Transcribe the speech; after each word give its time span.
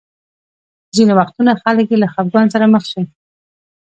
ځینې 0.95 1.13
وختونه 1.19 1.51
خلک 1.61 1.85
چې 1.91 1.97
له 2.01 2.07
خفګان 2.13 2.45
سره 2.53 2.65
مخ 2.73 2.83
شي. 2.91 3.01